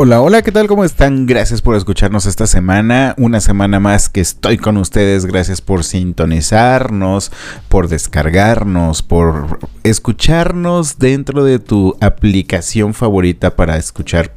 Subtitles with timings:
[0.00, 0.68] Hola, hola, ¿qué tal?
[0.68, 1.26] ¿Cómo están?
[1.26, 3.16] Gracias por escucharnos esta semana.
[3.18, 5.26] Una semana más que estoy con ustedes.
[5.26, 7.32] Gracias por sintonizarnos,
[7.68, 14.30] por descargarnos, por escucharnos dentro de tu aplicación favorita para escuchar,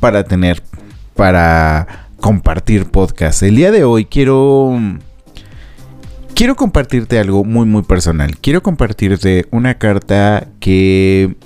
[0.00, 0.62] para tener,
[1.14, 3.42] para compartir podcast.
[3.42, 4.80] El día de hoy quiero...
[6.34, 8.38] Quiero compartirte algo muy muy personal.
[8.38, 11.36] Quiero compartirte una carta que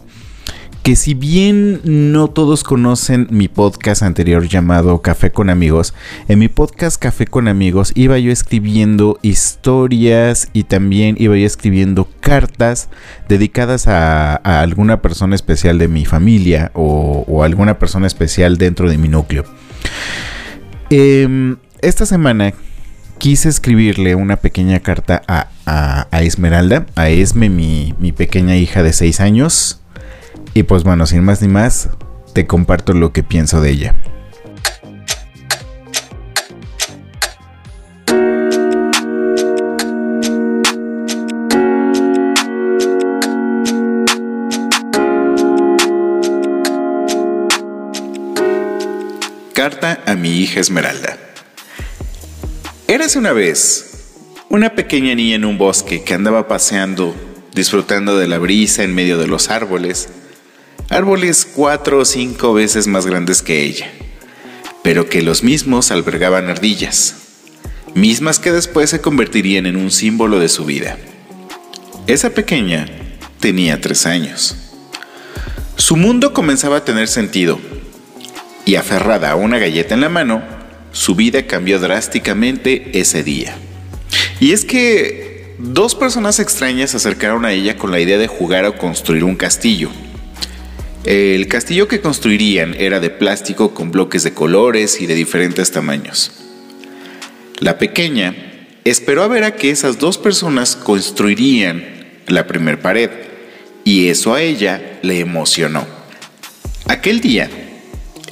[0.86, 5.94] que si bien no todos conocen mi podcast anterior llamado Café con amigos,
[6.28, 12.08] en mi podcast Café con amigos iba yo escribiendo historias y también iba yo escribiendo
[12.20, 12.88] cartas
[13.28, 19.08] dedicadas a, alguna persona especial de mi familia o, alguna persona especial dentro de mi
[19.08, 19.44] núcleo.
[20.90, 22.54] Em, esta semana
[23.18, 29.18] quise escribirle una pequeña carta a, Esmeralda, a Esme, mi, mi pequeña hija de 6
[29.18, 29.80] años.
[30.56, 31.90] Y pues bueno, sin más ni más,
[32.32, 33.94] te comparto lo que pienso de ella.
[49.52, 51.18] Carta a mi hija Esmeralda.
[52.88, 54.14] Érase una vez
[54.48, 57.14] una pequeña niña en un bosque que andaba paseando,
[57.52, 60.08] disfrutando de la brisa en medio de los árboles,
[60.88, 63.90] árboles cuatro o cinco veces más grandes que ella,
[64.82, 67.16] pero que los mismos albergaban ardillas,
[67.94, 70.98] mismas que después se convertirían en un símbolo de su vida.
[72.06, 72.88] Esa pequeña
[73.40, 74.56] tenía tres años.
[75.76, 77.58] Su mundo comenzaba a tener sentido,
[78.64, 80.42] y aferrada a una galleta en la mano,
[80.92, 83.56] su vida cambió drásticamente ese día.
[84.40, 88.64] Y es que dos personas extrañas se acercaron a ella con la idea de jugar
[88.64, 89.90] o construir un castillo.
[91.06, 96.32] El castillo que construirían era de plástico con bloques de colores y de diferentes tamaños.
[97.60, 98.34] La pequeña
[98.82, 101.84] esperó a ver a que esas dos personas construirían
[102.26, 103.08] la primer pared
[103.84, 105.86] y eso a ella le emocionó.
[106.88, 107.50] Aquel día,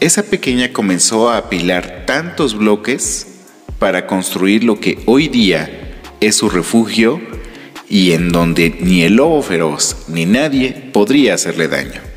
[0.01, 3.29] esa pequeña comenzó a apilar tantos bloques
[3.79, 7.21] para construir lo que hoy día es su refugio
[7.89, 12.14] y en donde ni el lobo feroz ni nadie podría hacerle daño.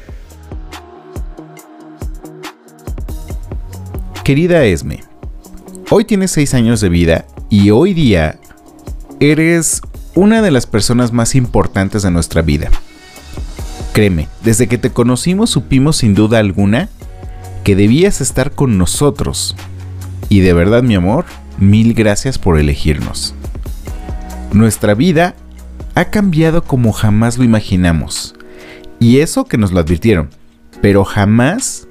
[4.27, 5.05] Querida Esme,
[5.89, 8.37] hoy tienes 6 años de vida y hoy día
[9.21, 9.81] eres
[10.15, 12.69] una de las personas más importantes de nuestra vida.
[13.93, 16.89] Créeme, desde que te conocimos supimos sin duda alguna
[17.63, 19.55] que debías estar con nosotros.
[20.27, 21.23] Y de verdad, mi amor,
[21.57, 23.33] mil gracias por elegirnos.
[24.51, 25.35] Nuestra vida
[25.95, 28.35] ha cambiado como jamás lo imaginamos.
[28.99, 30.31] Y eso que nos lo advirtieron,
[30.81, 31.87] pero jamás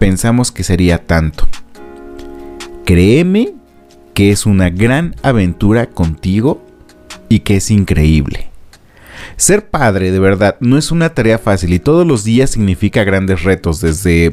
[0.00, 1.46] pensamos que sería tanto.
[2.86, 3.52] Créeme
[4.14, 6.64] que es una gran aventura contigo
[7.28, 8.48] y que es increíble.
[9.36, 13.42] Ser padre de verdad no es una tarea fácil y todos los días significa grandes
[13.42, 14.32] retos, desde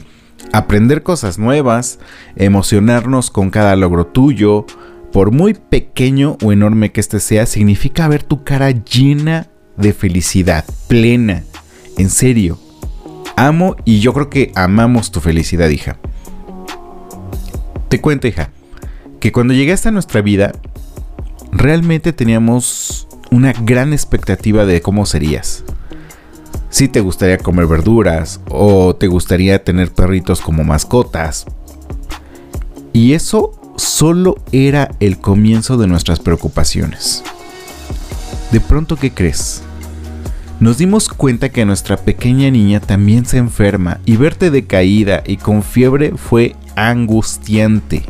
[0.52, 1.98] aprender cosas nuevas,
[2.36, 4.68] emocionarnos con cada logro tuyo,
[5.12, 9.48] por muy pequeño o enorme que este sea, significa ver tu cara llena
[9.78, 11.44] de felicidad, plena.
[11.98, 12.60] En serio,
[13.36, 15.98] amo y yo creo que amamos tu felicidad, hija.
[17.94, 18.50] Te cuento, hija,
[19.20, 20.54] que cuando llegaste a nuestra vida,
[21.52, 25.64] realmente teníamos una gran expectativa de cómo serías.
[26.72, 31.46] Si te gustaría comer verduras o te gustaría tener perritos como mascotas.
[32.94, 37.22] Y eso solo era el comienzo de nuestras preocupaciones.
[38.52, 39.62] De pronto, ¿qué crees?
[40.60, 45.62] Nos dimos cuenta que nuestra pequeña niña también se enferma y verte decaída y con
[45.62, 48.04] fiebre fue angustiante.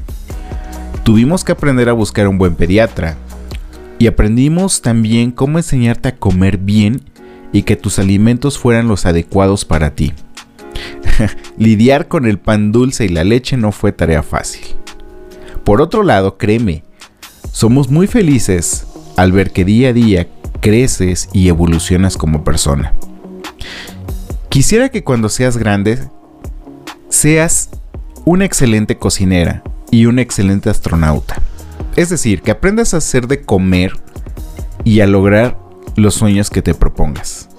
[1.03, 3.17] Tuvimos que aprender a buscar un buen pediatra
[3.99, 7.01] y aprendimos también cómo enseñarte a comer bien
[7.51, 10.13] y que tus alimentos fueran los adecuados para ti.
[11.57, 14.63] Lidiar con el pan dulce y la leche no fue tarea fácil.
[15.63, 16.83] Por otro lado, créeme,
[17.51, 20.27] somos muy felices al ver que día a día
[20.59, 22.93] creces y evolucionas como persona.
[24.49, 25.99] Quisiera que cuando seas grande
[27.09, 27.69] seas
[28.25, 31.41] una excelente cocinera y un excelente astronauta.
[31.95, 33.93] Es decir, que aprendas a hacer de comer
[34.83, 35.57] y a lograr
[35.95, 37.49] los sueños que te propongas.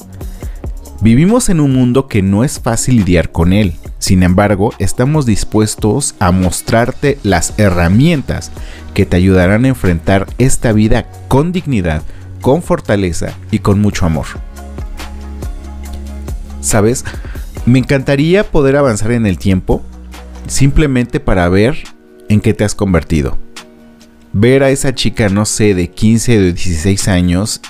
[1.01, 3.75] Vivimos en un mundo que no es fácil lidiar con él.
[3.99, 8.51] Sin embargo, estamos dispuestos a mostrarte las herramientas
[8.95, 12.03] que te ayudarán a enfrentar esta vida con dignidad,
[12.41, 14.27] con fortaleza y con mucho amor.
[16.61, 17.05] ¿Sabes?
[17.67, 19.83] Me encantaría poder avanzar en el tiempo
[20.47, 21.77] simplemente para ver
[22.29, 23.39] en qué te has convertido.
[24.33, 27.61] Ver a esa chica, no sé, de 15 o de 16 años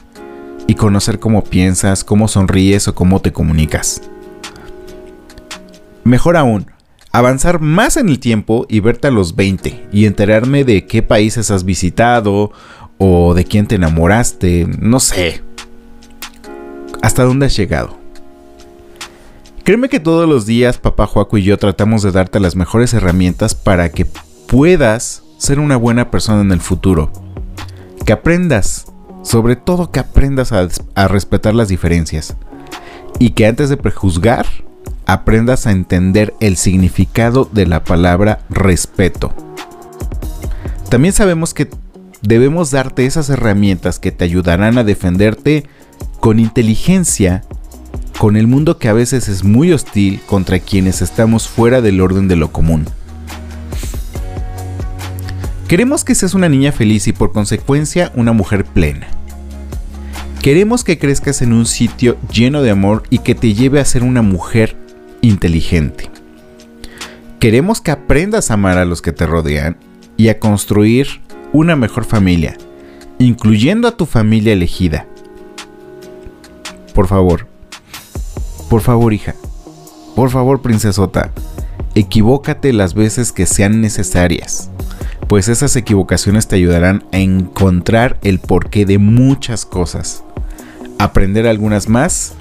[0.67, 4.03] y conocer cómo piensas, cómo sonríes o cómo te comunicas.
[6.05, 6.67] Mejor aún,
[7.13, 11.51] avanzar más en el tiempo y verte a los 20 y enterarme de qué países
[11.51, 12.53] has visitado
[12.99, 15.43] o de quién te enamoraste, no sé.
[17.03, 18.04] ¿Hasta dónde has llegado?
[19.65, 23.55] Créeme que todos los días papá Joaco y yo tratamos de darte las mejores herramientas
[23.55, 24.07] para que
[24.47, 27.11] puedas ser una buena persona en el futuro.
[28.05, 28.87] Que aprendas
[29.25, 32.37] sobre todo que aprendas a, respetar las diferencias.
[33.19, 34.47] Y que antes de prejuzgar,
[35.07, 39.33] aprendas a entender el significado de la palabra respeto.
[40.91, 41.71] También sabemos que
[42.21, 45.65] debemos darte esas herramientas que te ayudarán a defenderte
[46.21, 47.45] con inteligencia
[48.19, 52.29] con el mundo que a veces es muy hostil contra quienes estamos fuera del orden
[52.29, 52.87] de lo común.
[55.69, 59.09] Queremos que seas una niña feliz y por consecuencia una mujer plena.
[60.43, 64.03] Queremos que crezcas en un sitio lleno de amor y que te lleve a ser
[64.03, 64.77] una mujer
[65.23, 66.11] inteligente.
[67.41, 69.77] Queremos que aprendas a amar a los que te rodean
[70.17, 71.09] y a construir
[71.53, 72.57] una mejor familia,
[73.19, 75.07] incluyendo a tu familia elegida.
[76.95, 77.49] Por favor,
[78.69, 79.35] por favor hija,
[80.15, 81.31] por favor princesota,
[81.95, 84.71] equivócate las veces que sean necesarias
[85.27, 90.23] pues esas equivocaciones te ayudarán a encontrar el porqué de muchas cosas,
[90.99, 92.35] aprender algunas más,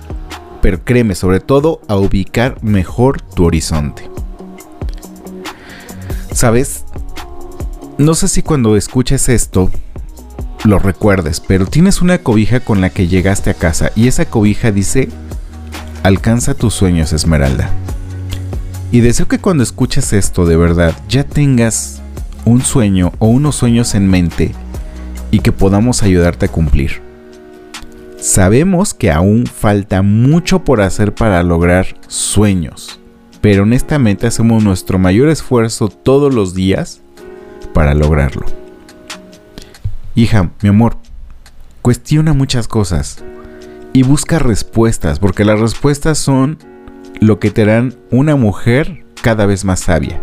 [0.62, 4.10] pero créeme sobre todo a ubicar mejor tu horizonte.
[6.34, 6.86] ¿Sabes?
[7.98, 9.72] No sé si cuando escuches esto
[10.64, 14.72] lo recuerdes, pero tienes una cobija con la que llegaste a casa y esa cobija
[14.72, 15.10] dice,
[16.04, 17.70] alcanza tus sueños Esmeralda.
[18.92, 22.02] Y deseo que cuando escuches esto de verdad ya tengas
[22.46, 24.54] un sueño o unos sueños en mente
[25.32, 27.02] y que podamos ayudarte a cumplir.
[28.20, 33.00] Sabemos que aún falta mucho por hacer para lograr sueños,
[33.42, 37.02] pero honestamente hacemos nuestro mayor esfuerzo todos los días
[37.74, 38.46] para lograrlo.
[40.16, 40.98] Hija, mi amor,
[41.82, 43.24] cuestiona muchas cosas
[43.94, 46.58] y busca respuestas, porque las respuestas son
[47.22, 50.20] lo que te harán una mujer cada vez más sabia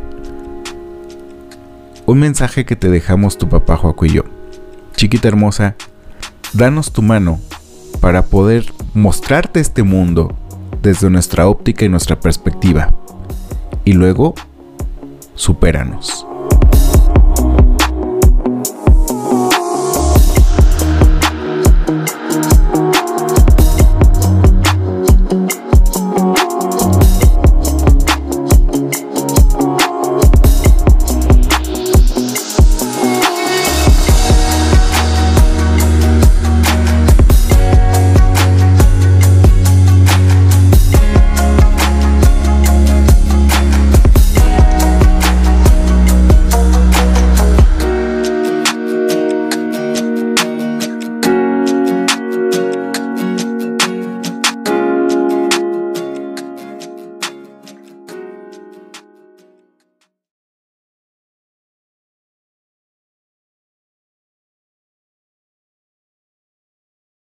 [2.10, 4.24] un mensaje que te dejamos tu papá Joaco y yo.
[4.96, 5.76] Chiquita hermosa,
[6.52, 7.38] danos tu mano
[8.00, 10.34] para poder mostrarte este mundo
[10.82, 12.92] desde nuestra óptica y nuestra perspectiva.
[13.84, 14.34] Y luego,
[15.36, 16.26] supéranos.